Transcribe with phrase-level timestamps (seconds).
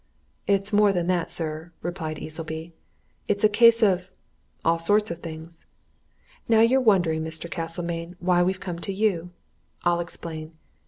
[0.47, 2.73] "It's more than that, sir," replied Easleby.
[3.27, 4.09] "It's a case of
[4.65, 5.67] all sorts of things.
[6.49, 7.47] Now you're wondering, Mr.
[7.47, 9.29] Castlemayne, why we come to you?
[9.85, 10.53] I'll explain.